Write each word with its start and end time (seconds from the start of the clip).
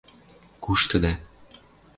Куштыда 0.63 1.13